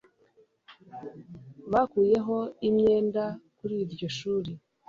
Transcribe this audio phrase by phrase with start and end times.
[1.71, 3.23] Bakuyeho imyenda
[3.57, 4.51] kuri iryo shuri